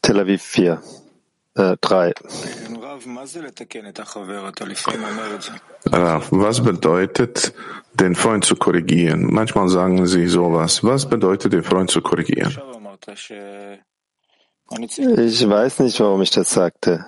[0.00, 0.80] Tel Aviv 4
[1.54, 2.14] äh, 3.
[5.92, 7.54] Rav, was bedeutet,
[7.94, 9.32] den Freund zu korrigieren?
[9.32, 10.82] Manchmal sagen Sie sowas.
[10.84, 12.56] Was bedeutet, den Freund zu korrigieren?
[14.70, 17.04] Ich weiß nicht, warum ich das sagte.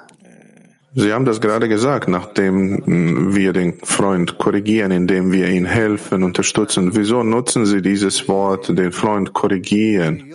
[0.97, 6.23] Sie haben das gerade gesagt, nachdem mm, wir den Freund korrigieren, indem wir ihn helfen,
[6.23, 6.95] unterstützen.
[6.95, 10.33] Wieso nutzen Sie dieses Wort, den Freund korrigieren?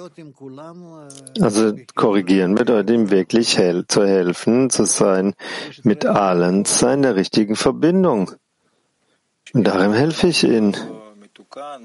[1.40, 5.34] Also korrigieren bedeutet ihm wirklich hel zu helfen, zu sein
[5.84, 8.32] mit allen, zu sein in der richtigen Verbindung.
[9.54, 10.74] Und darin helfe ich ihm.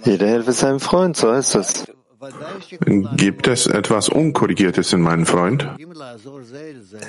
[0.04, 1.86] Jeder helfe seinem Freund, so heißt es.
[3.16, 5.68] Gibt es etwas Unkorrigiertes in meinem Freund?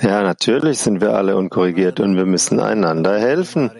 [0.02, 3.70] Ja, natürlich sind wir alle unkorrigiert und wir müssen einander helfen.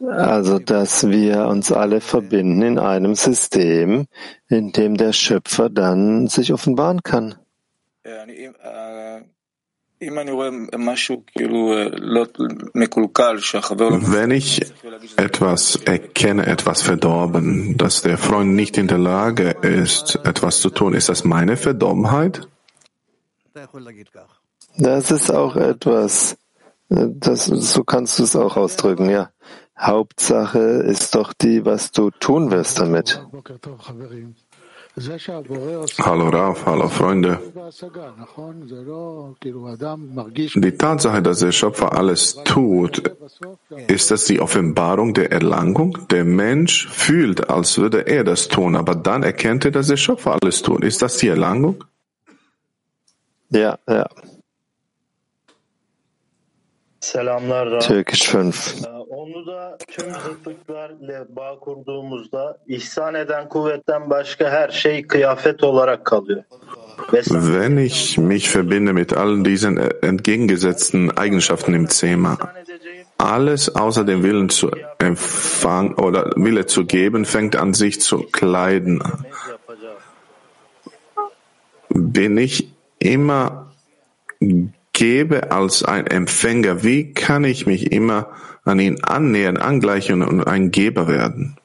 [0.00, 4.06] Also, dass wir uns alle verbinden in einem System,
[4.48, 7.34] in dem der Schöpfer dann sich offenbaren kann.
[14.12, 14.60] Wenn ich
[15.16, 20.92] etwas erkenne, etwas verdorben, dass der Freund nicht in der Lage ist, etwas zu tun,
[20.92, 22.46] ist das meine Verdorbenheit?
[24.76, 26.36] Das ist auch etwas,
[26.90, 29.30] das, so kannst du es auch ausdrücken, ja.
[29.78, 33.22] Hauptsache ist doch die, was du tun wirst damit.
[34.98, 37.38] Hallo Raf, hallo Freunde.
[40.54, 43.02] Die Tatsache, dass der Schöpfer alles tut,
[43.88, 45.98] ist das die Offenbarung der Erlangung?
[46.10, 50.38] Der Mensch fühlt, als würde er das tun, aber dann erkennt er, dass der Schöpfer
[50.40, 50.82] alles tut.
[50.82, 51.84] Ist das die Erlangung?
[53.50, 54.08] Ja, ja.
[57.06, 57.80] Selamlar Rab.
[57.80, 58.54] Türkisch 5.
[59.08, 66.42] Onu da tüm zıtlıklarla bağ kurduğumuzda ihsan eden kuvvetten başka her şey kıyafet olarak kalıyor.
[67.12, 72.38] Wenn ich mich verbinde mit all diesen entgegengesetzten Eigenschaften im Zema,
[73.18, 79.00] alles außer dem Willen zu empfangen oder Wille zu geben, fängt an sich zu kleiden.
[81.90, 83.66] Bin ich immer
[84.96, 88.30] gebe als ein Empfänger, wie kann ich mich immer
[88.64, 91.56] an ihn annähern, angleichen und ein Geber werden?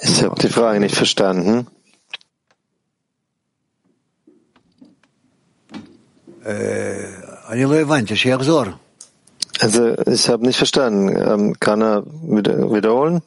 [0.00, 1.68] Ich habe die Frage nicht verstanden.
[9.60, 11.16] Also ich habe nicht verstanden.
[11.16, 13.22] Ähm, Kann er wieder, wiederholen?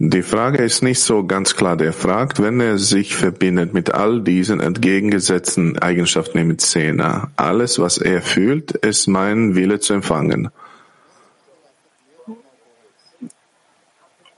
[0.00, 1.76] Die Frage ist nicht so ganz klar.
[1.76, 7.98] Der fragt, wenn er sich verbindet mit all diesen entgegengesetzten Eigenschaften im Zehner, alles, was
[7.98, 10.50] er fühlt, ist mein Wille zu empfangen.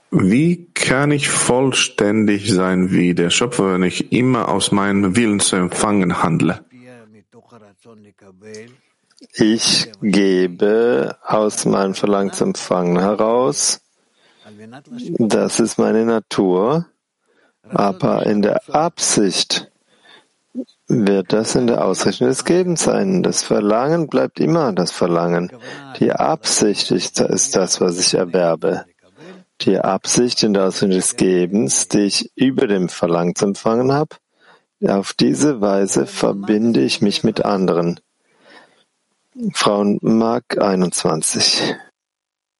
[0.09, 5.57] Wie kann ich vollständig sein wie der Schöpfer, wenn ich immer aus meinem Willen zu
[5.57, 6.65] empfangen handle?
[9.35, 13.80] Ich gebe aus meinem Verlangen zu empfangen heraus.
[15.17, 16.85] Das ist meine Natur.
[17.69, 19.71] Aber in der Absicht
[20.87, 23.23] wird das in der Ausrichtung des Gebens sein.
[23.23, 25.51] Das Verlangen bleibt immer das Verlangen.
[25.99, 28.85] Die Absicht ist das, was ich erwerbe.
[29.61, 34.15] Die Absicht in der Ausrichtung des Gebens, die ich über dem Verlangen zu empfangen habe,
[34.85, 37.99] auf diese Weise verbinde ich mich mit anderen.
[39.53, 41.75] Frauenmark 21.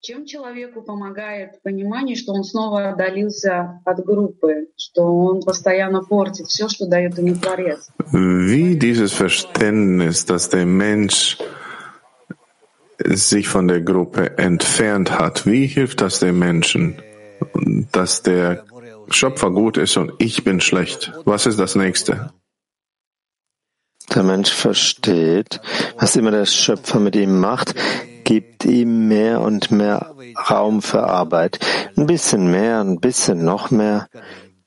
[0.01, 6.69] Чем человеку помогает понимание, что он снова отдалился от группы, что он постоянно портит все,
[6.69, 7.89] что дает ему Творец?
[8.13, 11.39] Wie dieses Verständnis, dass der Mensch
[12.99, 17.03] sich von der Gruppe entfernt hat, wie hilft das dem Menschen,
[17.91, 18.65] dass der
[19.11, 21.13] Schöpfer gut ist und ich bin schlecht?
[21.25, 22.31] Was ist das nächste?
[24.15, 25.61] Der Mensch versteht,
[25.99, 27.75] was immer der Schöpfer mit ihm macht,
[28.25, 30.15] gibt ihm mehr und mehr
[30.51, 31.59] Raum für Arbeit.
[31.97, 34.09] Ein bisschen mehr, ein bisschen noch mehr.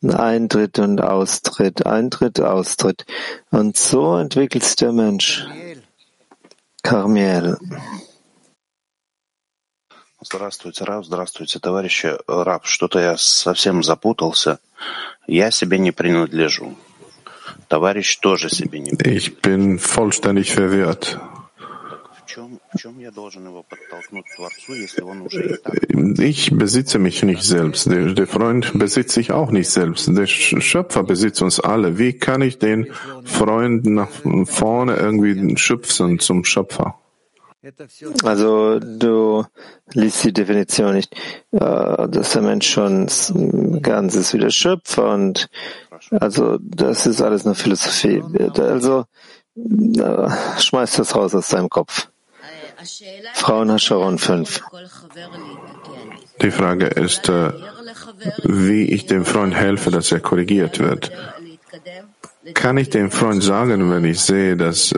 [0.01, 3.05] Eintritt und Austritt, Eintritt, Austritt.
[3.51, 5.45] Und so entwickelt sich der Mensch.
[6.83, 7.57] Carmiel.
[10.21, 12.17] Здравствуйте, Рав, здравствуйте, товарищи.
[12.27, 14.59] Рав, что-то я совсем запутался.
[15.27, 16.75] Я себе не принадлежу.
[17.67, 21.19] Товарищ тоже себе не Ich bin vollständig verwirrt.
[26.18, 27.90] Ich besitze mich nicht selbst.
[27.90, 30.08] Der, der Freund besitzt sich auch nicht selbst.
[30.08, 31.98] Der Schöpfer besitzt uns alle.
[31.98, 32.92] Wie kann ich den
[33.24, 34.08] Freund nach
[34.44, 36.98] vorne irgendwie schüpfen zum Schöpfer?
[38.24, 39.46] Also du
[39.94, 41.14] liest die Definition nicht,
[41.52, 43.06] äh, dass der Mensch schon
[43.80, 45.48] ganz ist wie der Schöpfer und
[46.10, 48.22] also das ist alles nur Philosophie.
[48.58, 49.06] Also
[49.56, 50.28] äh,
[50.58, 52.08] schmeiß das raus aus deinem Kopf.
[53.34, 54.62] Frauen Hascharon 5.
[56.42, 57.52] Die Frage ist, äh,
[58.42, 61.10] wie ich dem Freund helfe, dass er korrigiert wird.
[62.54, 64.94] Kann ich dem Freund sagen, wenn ich sehe, dass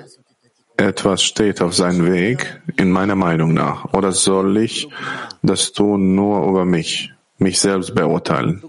[0.76, 3.92] etwas steht auf seinem Weg, in meiner Meinung nach?
[3.94, 4.88] Oder soll ich
[5.42, 8.62] das tun nur über mich, mich selbst beurteilen?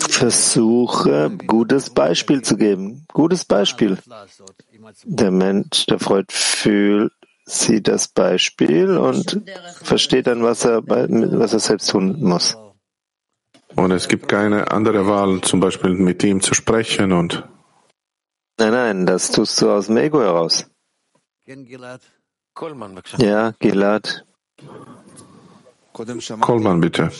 [0.00, 3.06] Versuche, gutes Beispiel zu geben.
[3.12, 3.98] Gutes Beispiel.
[5.04, 7.12] Der Mensch, der Freund fühlt,
[7.46, 9.40] sieht das Beispiel und
[9.82, 12.56] versteht dann, was er, was er selbst tun muss.
[13.76, 17.44] Und es gibt keine andere Wahl, zum Beispiel mit ihm zu sprechen und.
[18.58, 20.66] Nein, nein, das tust du aus dem Ego heraus.
[23.18, 24.24] Ja, Gilad.
[26.40, 27.10] Kolman, bitte.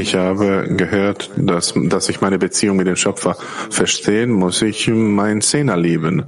[0.00, 3.34] Ich habe gehört, dass, dass ich meine Beziehung mit dem Schöpfer
[3.68, 6.24] verstehen muss, ich meinen Zehner lieben.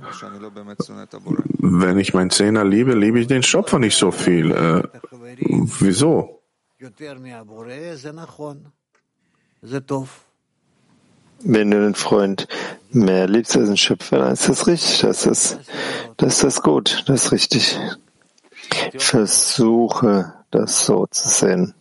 [1.59, 4.51] Wenn ich meinen Zehner liebe, liebe ich den Schöpfer nicht so viel.
[4.51, 4.83] Äh,
[5.81, 6.43] wieso?
[11.45, 12.47] Wenn du den Freund
[12.91, 15.01] mehr liebst als den Schöpfer, dann ist das richtig.
[15.01, 15.59] Das ist,
[16.19, 17.05] das ist das gut.
[17.07, 17.79] Das ist richtig.
[18.99, 21.75] Versuche, das so zu sehen.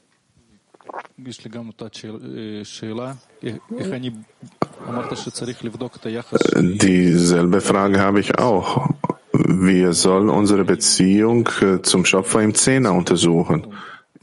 [6.77, 8.89] Dieselbe Frage habe ich auch.
[9.33, 13.67] Wir sollen unsere Beziehung äh, zum Schöpfer im Zehner untersuchen.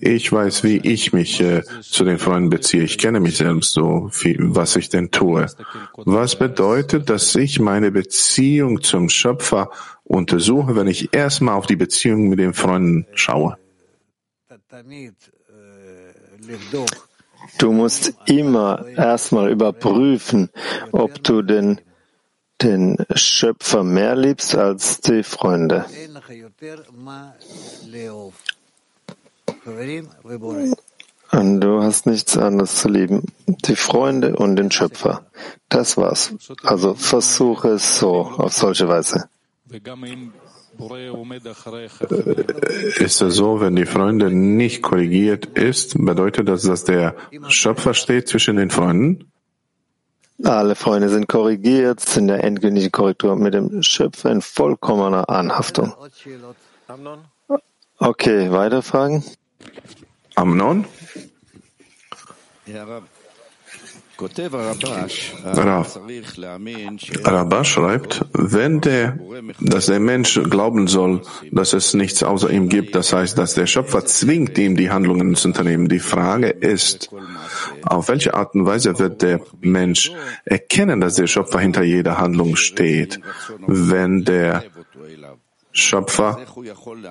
[0.01, 2.85] Ich weiß, wie ich mich äh, zu den Freunden beziehe.
[2.85, 5.47] Ich kenne mich selbst so, wie, was ich denn tue.
[5.97, 9.71] Was bedeutet, dass ich meine Beziehung zum Schöpfer
[10.05, 13.57] untersuche, wenn ich erstmal auf die Beziehung mit den Freunden schaue?
[17.59, 20.51] Du musst immer erstmal überprüfen,
[20.93, 21.81] ob du den,
[22.63, 25.85] den Schöpfer mehr liebst als die Freunde.
[31.31, 33.25] Und du hast nichts anderes zu lieben.
[33.47, 35.27] Die Freunde und den Schöpfer.
[35.69, 36.35] Das war's.
[36.63, 39.29] Also versuche es so, auf solche Weise.
[42.99, 47.17] Ist es so, wenn die Freunde nicht korrigiert ist, bedeutet das, dass der
[47.49, 49.31] Schöpfer steht zwischen den Freunden?
[50.45, 55.93] Alle Freunde sind korrigiert, sind der endgültigen Korrektur mit dem Schöpfer in vollkommener Anhaftung.
[57.99, 59.25] Okay, weitere Fragen?
[60.37, 60.85] Amnon?
[67.25, 69.17] Rabbah schreibt, wenn der,
[69.61, 73.67] dass der Mensch glauben soll, dass es nichts außer ihm gibt, das heißt, dass der
[73.67, 75.89] Schöpfer zwingt ihm, die Handlungen zu unternehmen.
[75.89, 77.11] Die Frage ist,
[77.85, 80.11] auf welche Art und Weise wird der Mensch
[80.45, 83.21] erkennen, dass der Schöpfer hinter jeder Handlung steht,
[83.69, 84.65] wenn der
[85.71, 86.45] Schöpfer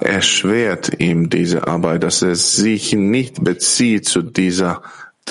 [0.01, 4.81] erschwert ihm diese Arbeit, dass er sich nicht bezieht zu dieser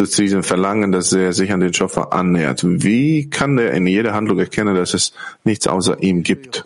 [0.04, 2.62] zu diesem Verlangen, dass er sich an den Schöpfer annähert.
[2.64, 5.12] Wie kann er in jeder Handlung erkennen, dass es
[5.44, 6.64] nichts außer ihm gibt?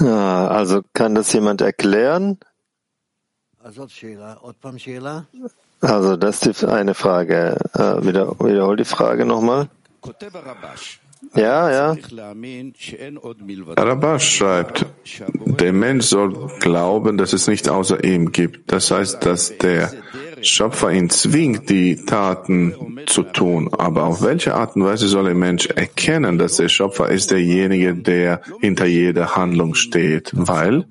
[0.00, 2.38] Ja, also kann das jemand erklären?
[5.80, 7.56] Also das ist eine Frage.
[7.74, 9.68] Äh, wieder, wiederhol die Frage nochmal.
[11.34, 11.96] Ja, ja.
[13.76, 14.86] Rabash schreibt,
[15.60, 18.70] der Mensch soll glauben, dass es nicht außer ihm gibt.
[18.72, 19.92] Das heißt, dass der
[20.42, 22.74] Schöpfer ihn zwingt, die Taten
[23.06, 23.70] zu tun.
[23.72, 27.94] Aber auf welche Art und Weise soll der Mensch erkennen, dass der Schöpfer ist derjenige,
[27.94, 30.30] der hinter jeder Handlung steht?
[30.34, 30.84] Weil,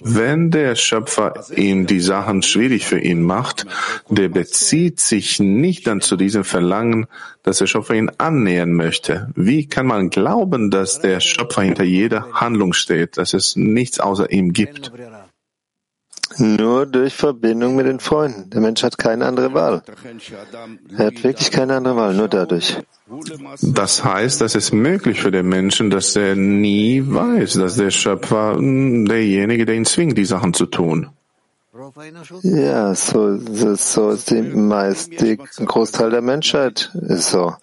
[0.00, 3.66] wenn der Schöpfer ihm die Sachen schwierig für ihn macht,
[4.08, 7.06] der bezieht sich nicht dann zu diesem Verlangen,
[7.42, 9.30] dass der Schöpfer ihn annähern möchte.
[9.34, 14.30] Wie kann man glauben, dass der Schöpfer hinter jeder Handlung steht, dass es nichts außer
[14.30, 14.92] ihm gibt?
[16.36, 18.50] Nur durch Verbindung mit den Freunden.
[18.50, 19.82] Der Mensch hat keine andere Wahl.
[20.96, 22.76] Er hat wirklich keine andere Wahl, nur dadurch.
[23.62, 28.56] Das heißt, dass es möglich für den Menschen, dass er nie weiß, dass der Schöpfer
[28.56, 31.08] hm, derjenige, der ihn zwingt, die Sachen zu tun.
[32.42, 37.54] Ja, so, so, so ist die meist, die Großteil der Menschheit ist so.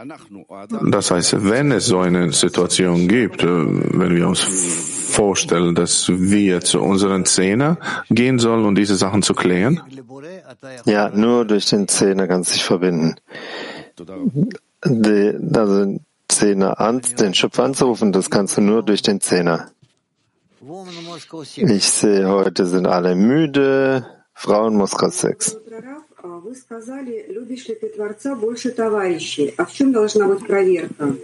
[0.89, 6.61] Das heißt, wenn es so eine Situation gibt, äh, wenn wir uns vorstellen, dass wir
[6.61, 7.77] zu unseren Zehner
[8.09, 9.81] gehen sollen, um diese Sachen zu klären?
[10.85, 13.15] Ja, nur durch den Zehner kannst du dich verbinden.
[14.85, 18.11] Die, also Zehner an, den Schöpfer anzurufen.
[18.11, 19.71] Das kannst du nur durch den Zehner.
[21.55, 24.05] Ich sehe, heute sind alle müde.
[24.34, 25.56] Frauen Moskau 6.
[26.22, 29.54] Вы сказали, любишь ли ты Творца больше товарищей.
[29.56, 31.14] А в чем должна быть проверка?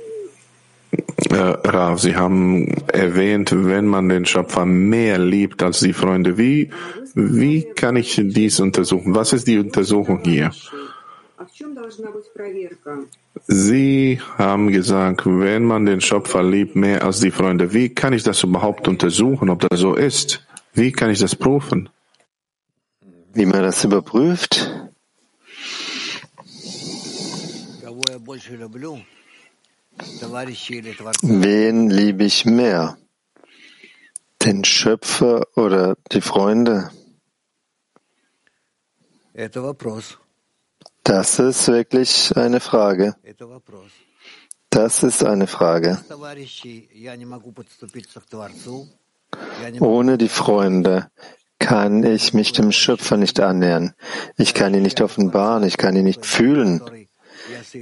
[1.31, 6.71] Äh, Rav, Sie haben erwähnt, wenn man den Schöpfer mehr liebt als die Freunde, wie,
[7.15, 9.15] wie kann ich dies untersuchen?
[9.15, 10.53] Was ist die Untersuchung hier?
[11.39, 13.05] А в чем должна быть проверка?
[13.47, 18.23] Sie haben gesagt, wenn man den Schöpfer liebt mehr als die Freunde, wie kann ich
[18.23, 20.47] das überhaupt untersuchen, ob das so ist?
[20.75, 21.89] Wie kann ich das prüfen?
[23.34, 24.70] wie man das überprüft.
[31.22, 32.98] Wen liebe ich mehr?
[34.44, 36.92] Den Schöpfer oder die Freunde?
[41.04, 43.16] Das ist wirklich eine Frage.
[44.70, 46.00] Das ist eine Frage.
[49.80, 51.12] Ohne die Freunde
[51.62, 53.94] kann ich mich dem Schöpfer nicht annähern.
[54.36, 56.82] Ich kann ihn nicht offenbaren, ich kann ihn nicht fühlen.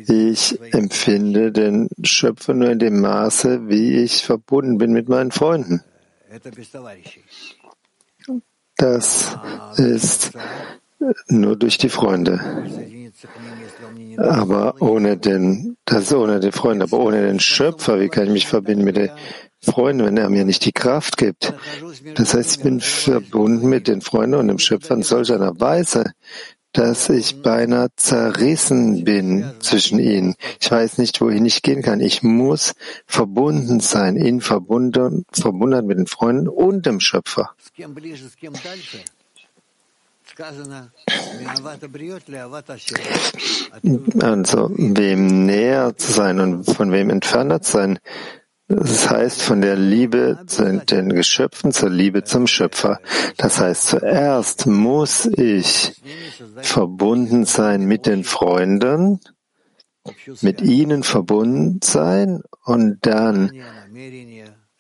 [0.07, 5.82] Ich empfinde den Schöpfer nur in dem Maße, wie ich verbunden bin mit meinen Freunden.
[8.75, 9.38] Das
[9.77, 10.32] ist
[11.27, 12.39] nur durch die Freunde.
[14.17, 18.32] Aber ohne den, das ist ohne die Freunde, aber ohne den Schöpfer, wie kann ich
[18.32, 19.09] mich verbinden mit den
[19.62, 21.53] freuen, wenn er mir nicht die Kraft gibt.
[22.16, 26.05] Das heißt, ich bin verbunden mit den Freunden und dem Schöpfer in solch einer Weise,
[26.72, 30.36] dass ich beinahe zerrissen bin zwischen ihnen.
[30.62, 31.99] Ich weiß nicht, wohin ich gehen kann.
[31.99, 32.74] Ich muss
[33.05, 37.51] verbunden sein, in verbunden, verbunden mit den Freunden und dem Schöpfer.
[44.22, 47.99] Also, wem näher zu sein und von wem entfernt zu sein,
[48.72, 52.99] das heißt von der Liebe zu den Geschöpfen zur Liebe zum Schöpfer.
[53.36, 55.99] Das heißt, zuerst muss ich
[56.61, 59.22] verbunden sein mit den Freunden,
[60.41, 63.51] mit ihnen verbunden sein und dann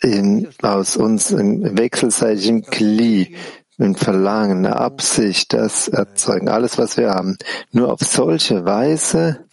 [0.01, 3.35] in, aus uns im wechselseitigen Kli,
[3.79, 7.37] im Verlangen, der Absicht, das erzeugen, alles, was wir haben.
[7.71, 9.45] Nur auf solche Weise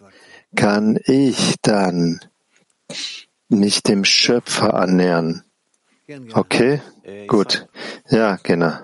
[0.55, 2.21] kann ich dann
[3.49, 5.43] mich dem Schöpfer annähern.
[6.33, 6.81] Okay?
[7.27, 7.69] Gut.
[8.11, 8.79] Ja, genau.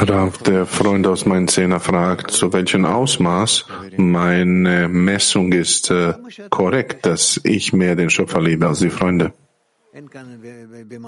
[0.00, 3.64] Rav, der Freund aus meinen Zehner fragt, zu welchem Ausmaß
[3.96, 6.14] meine Messung ist äh,
[6.50, 9.32] korrekt, dass ich mehr den Schöpfer liebe als die Freunde.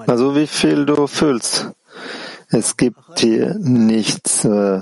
[0.07, 1.71] Also wie viel du fühlst.
[2.49, 4.81] Es gibt hier nichts, äh,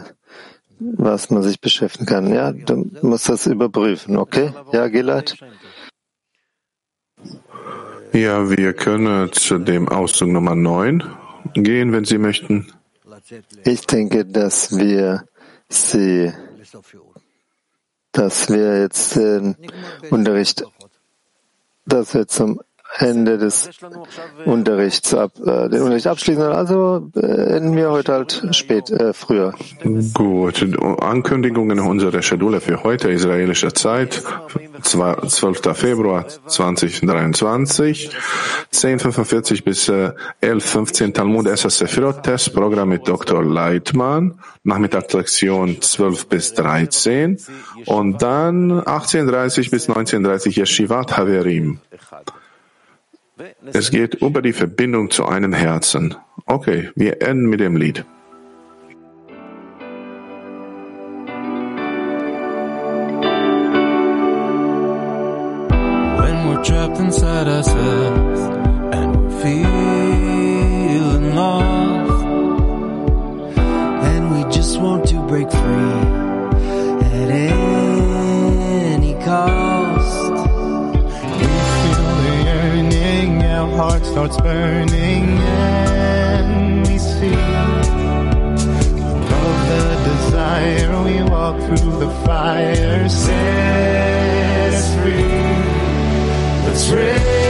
[0.80, 2.34] was man sich beschäftigen kann.
[2.34, 4.51] Ja, du musst das überprüfen, okay?
[4.71, 5.36] Ja, Gilad?
[8.13, 11.03] Ja, wir können zu dem Auszug Nummer 9
[11.53, 12.71] gehen, wenn Sie möchten.
[13.63, 15.26] Ich denke, dass wir
[15.67, 16.32] Sie,
[18.11, 19.55] dass wir jetzt den
[20.09, 20.63] Unterricht,
[21.86, 22.61] dass wir zum
[22.97, 23.69] Ende des
[24.45, 26.43] Unterrichts ab, äh, den Unterricht abschließen.
[26.43, 29.53] Also äh, enden wir heute halt spät, äh, früher.
[30.13, 30.65] Gut,
[31.01, 34.23] Ankündigungen unserer Schedule für heute, israelischer Zeit,
[34.81, 35.59] 12.
[35.73, 38.11] Februar 2023,
[38.71, 43.43] 10.45 bis äh, 11.15 Talmud Sefirot, Testprogramm mit Dr.
[43.43, 47.39] Leitmann, Nachmittagslektion 12 bis 13
[47.85, 51.79] und dann 18.30 bis 19.30 Yeshivat Haverim.
[53.73, 56.15] Es geht über die Verbindung zu einem Herzen.
[56.45, 58.05] Okay, wir enden mit dem Lied.
[66.63, 68.39] Trapped inside ourselves
[68.91, 72.25] and we're feeling lost,
[73.55, 76.24] and we just want to break free
[84.16, 87.34] starts burning, and we see
[89.03, 91.03] above the desire.
[91.03, 95.41] We walk through the fire, set us free.
[96.66, 97.44] Let's raise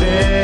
[0.00, 0.39] say